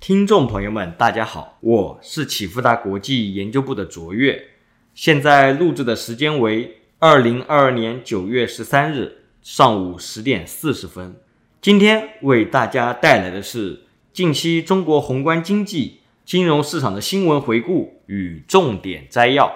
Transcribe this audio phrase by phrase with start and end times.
[0.00, 4.48] 听众朋友们，大家好，我是启富达国际研究部的卓越，
[4.94, 11.16] 现在录制的时间为二零二二年九月十三日上午十点四十分。
[11.60, 19.52] 今天为大家带来的是近期中国宏观经济、金融市场的新闻回顾与重点摘要。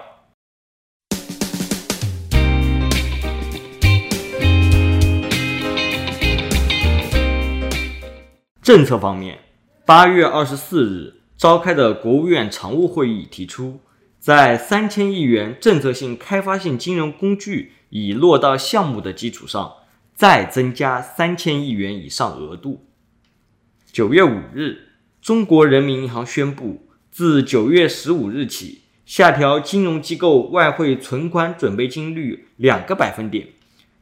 [8.60, 9.43] 政策方面。
[9.86, 13.80] 八月二十四日召开的国务院常务会议提出，
[14.18, 19.74] 在三千亿元政策性开发性金融工具已落到项目的基础上，
[20.14, 22.86] 再增加三千亿元以上额度。
[23.92, 24.88] 九月五日，
[25.20, 33.48] 中国人民银行宣布，自九月十五日起，下调金融机构外汇存款准备金率两个百分点，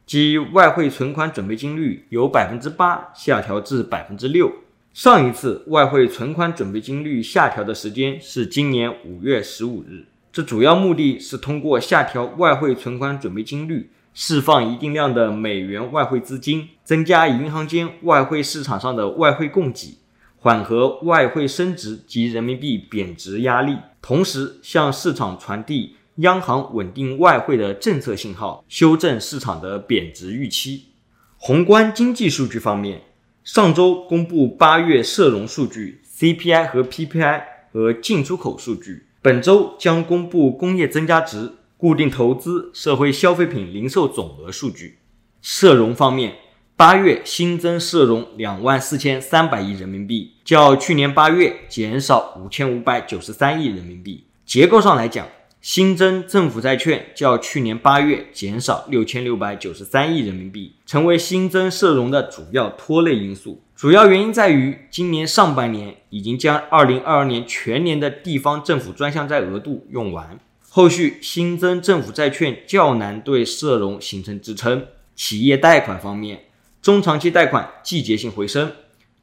[0.05, 4.49] 即外汇存款准备金率由百分之八下调至百分之六。
[4.93, 19.97] 上一次外汇存款准备金率下调的时间是今年五月十五日，这主要目的是通过下调外汇存款准备金率，释放一定量的美元外汇资金，增加银行间外汇市场上的外汇供给，
[20.37, 30.89] 缓和外汇升值及人民币贬值压力，同时向市场传递央行稳定外汇的政策信号，修正市场的贬值预期。
[31.37, 33.01] 宏观经济数据方面。
[33.43, 39.07] 上周公布八月社融数据、CPI 和 PPI 和进出口数据。
[39.21, 44.99] 本周将公布工业增加值、固定投资、社会消费品零售总额数据。
[45.41, 46.35] 社融方面，
[46.77, 54.23] 八月新增社融两万四千三百亿人民币，较去年八月减少五千五百九十三亿人民币。
[54.45, 55.27] 结构上来讲，
[55.63, 63.63] 新增政府债券较去年八月减少六千六百九十三亿人民币，成为新增社融的主要拖累因素。
[63.73, 74.87] 主要原因在于，今年上半年已经将二零二二年全年的地方政府专项债额度用完，后续新增政府债券较难对社融形成支撑。
[75.15, 76.41] 企业贷款方面，
[76.81, 78.73] 中长期贷款季节性回升，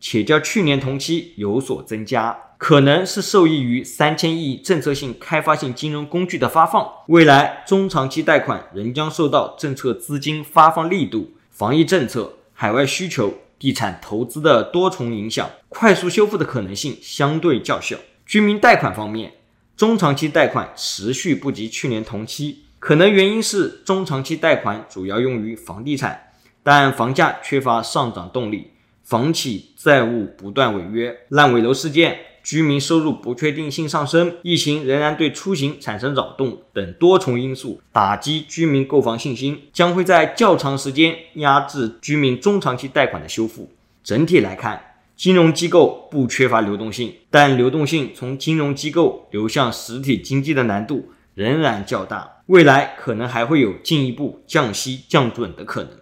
[0.01, 2.35] 且较去年同期有所增加。
[2.61, 17.97] 可能是受益于三千亿政策性开发性金融工具的发放，未来中长期贷款仍将受到政策资金发放力度、防疫政策、海外需求、地产投资的多重影响，快速修复的可能性相对较小。
[18.27, 19.33] 居民贷款方面，
[19.75, 26.25] 中长期贷款持续不及去年同期，可能原因是中长期贷款主要用于房地产，
[26.63, 28.73] 但房价缺乏上涨动力，
[29.03, 32.19] 房企债务不断违约、烂尾楼事件。
[32.43, 43.71] 居民收入不确定性上升，疫情仍然对出行产生扰动等多重因素打击居民购房信心，将会在较长时间压制居民中长期贷款的修复。
[44.03, 44.81] 整体来看，
[45.15, 55.93] 金融机构不缺乏流动性，但流动性从金融机构流向实体经济的难度仍然较大，未来可能还会有进一步降息降准的可能。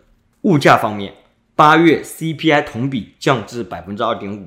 [0.43, 1.13] 物价方面，
[1.57, 4.47] 八月 CPI 同比降至百分之二点五。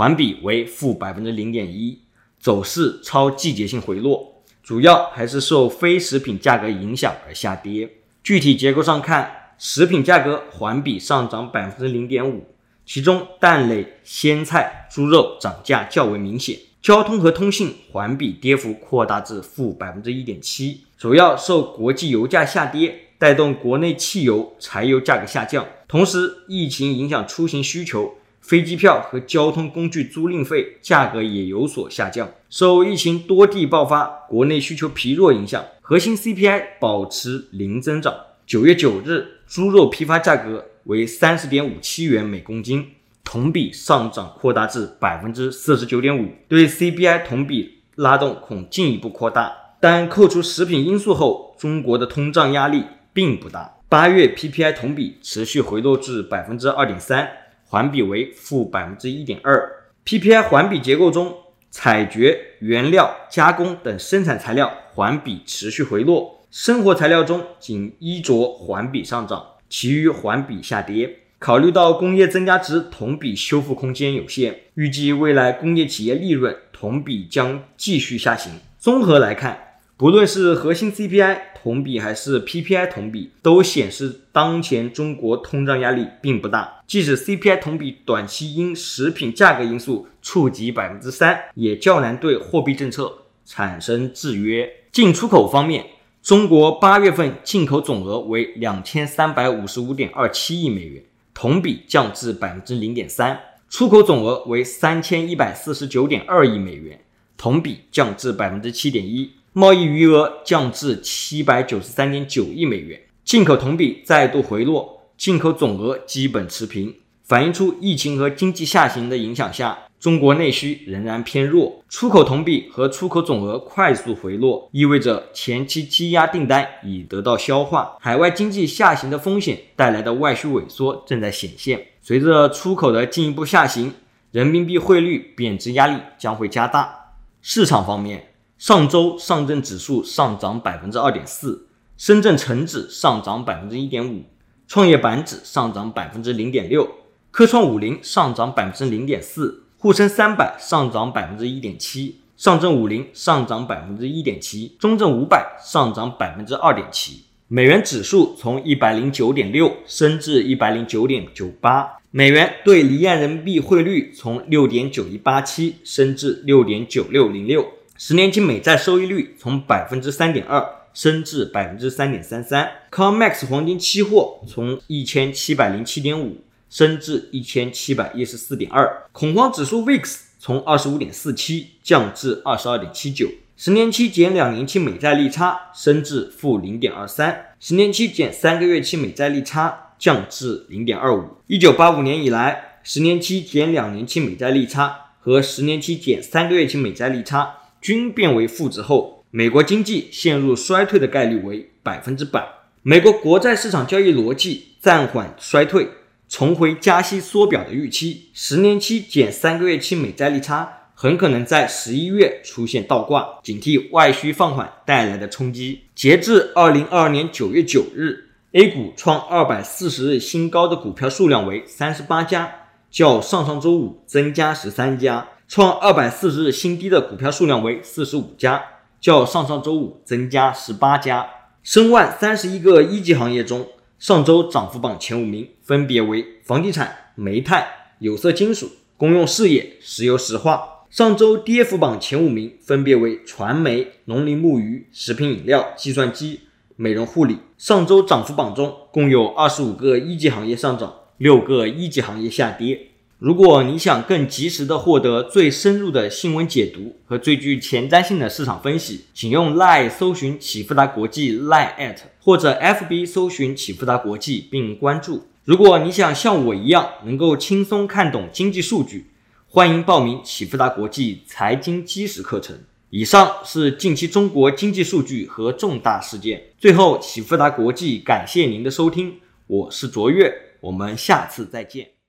[0.00, 1.98] 环比为负百分之零点一，
[2.38, 7.86] 走势超季节性回落，主要还是受非食品价格影响而下跌。
[8.24, 12.46] 具体结构上看，食品价格环比上涨百分之零点五，
[12.86, 16.58] 其中蛋类、鲜菜、猪肉涨价较为明显。
[16.80, 28.14] 交通和通信环比跌幅扩大至负百分之一点七，主要受国际油价下跌带动国内汽油、柴油价格下降，同时疫情影响出行需求。
[28.40, 32.28] 飞机票和交通工具租赁费价格也有所下降。
[32.48, 38.14] 受疫情多地爆发、国内需求疲弱影响，核心 CPI 保持零增长。
[38.46, 42.88] 九月九日，猪肉批发价格为三十点五七元每公斤，
[43.22, 49.52] 同比上涨扩大至百分之四十九点五，对 CPI 同比拉动恐进一步扩大。
[49.78, 53.76] 但扣除食品因素后，中国的通胀压力并不大。
[53.88, 57.28] 八月 PPI 同比持续回落至百分之二点三。
[57.70, 61.32] 环比为负百分之一点二，PPI 环比结构中，
[61.70, 71.18] 采掘、原料、加工等生产材料环比持续回落，生活材料中仅衣着环比上涨，其余环比下跌。
[71.38, 78.52] 考虑到工业增加值同比修复空间有限，预计未来工业企业利润同比将继续下行。
[78.80, 79.69] 综合来看。
[80.00, 86.82] 不论是核心 CPI 同比还是 PPI 同比，都显示当前中国通胀压力并不大。
[86.86, 93.12] 即使 CPI 同比短期因食品价格因素触及百分之三，也较难对货币政策
[93.44, 94.66] 产生制约。
[94.90, 95.84] 进出口方面，
[96.22, 101.04] 中国八月份进口总额为两千三百五十五点二七亿美元，
[101.34, 103.38] 同比降至百分之零点三。
[103.68, 106.98] 出口总额为三千一百四十九点二亿美元，
[107.36, 116.94] 同比降至百分之七点一，贸易余额降至七百九十三点九亿美元，进口同比再度回落，进口总额基本持平，
[117.24, 119.76] 反映出疫情和经济下行的影响下。
[119.98, 131.88] 中国内需仍然偏弱，出口同比和出口总额快速回落，意味着前期积压订单已得到消化，海外经济下行的风险带来的外需萎缩正在显现。
[132.00, 133.92] 随着出口的进一步下行，
[134.30, 137.12] 人民币汇率贬值压力将会加大。
[137.42, 138.29] 市场方面，
[138.60, 141.66] 上周上证指数上涨百分之二点四，
[141.96, 144.24] 深圳成指上涨百分之一点五，
[144.68, 146.86] 创业板指上涨百分之零点六，
[147.30, 149.64] 科创五零上涨百分之零点四。
[149.78, 157.24] 沪深三百上涨百分之一点七，上证五零上涨百分之一点七，中证五百上涨百分之二点七。
[157.48, 167.66] 美元指数从一百零九点六升至一百零九点九八，美元对离岸人民币汇率从六点九一八七升至六点九六零六，
[168.02, 176.38] 十年期美债收益率从百分之三点二升至百分之三点三三，COMEX 黄金期货从一千七百零七点五。
[176.70, 191.24] 升至一千七百一十四点二，恐慌指数 VIX 从二十五点四七降至二十二点七九，十年期减两年期美债利差升至负零点二三，十年期减三个月期美债利差降至零点二五。
[191.48, 202.46] 一九八五年以来，十年期减两年期美债利差和十年期减三个月期美债利差均变为负值后，美国经济陷入衰退的概率为百分之百。
[202.82, 205.88] 美国国债市场交易逻辑暂缓衰退。
[206.32, 215.80] 重回加息缩表的预期，十年期减三个月期美债利差很可能在十一月出现倒挂，警惕外需放缓带来的冲击。
[215.92, 222.52] 截至二零二二年九月九日，A 股创二百四十日新高的股票数量为三十八家，
[222.92, 228.62] 较上上周五增加十三家；创二百四十日新低的股票数量为四十五家，
[229.00, 231.28] 较上上周五增加十八家。
[231.64, 233.66] 申万三十一个一级行业中。
[233.98, 237.66] 上周涨幅榜前五名分别为房地产、煤炭、
[237.98, 240.84] 有色金属、公用事业、石油石化。
[240.88, 246.42] 上周跌幅榜前五名分别为传媒、农林牧渔、食品饮料、计算机、
[246.76, 247.38] 美容护理。
[247.58, 252.89] 上周涨幅榜中共有二十五个一级行业上涨，六个一级行业下跌。
[253.20, 265.26] 如果你想更及时的获得最深入的新闻解读和最具前瞻性的市场分析，请用 Line 搜寻启富达国际 Line at 或者 FB 搜寻启富达国际并关注。
[265.44, 269.10] 如果你想像我一样能够轻松看懂经济数据，
[269.46, 272.58] 欢迎报名启富达国际财经基石课程。
[272.88, 276.42] 以上是近期中国经济数据和重大事件。
[276.58, 281.99] 最后，启富达国际感谢您的收听，我是卓越，我们下次再见。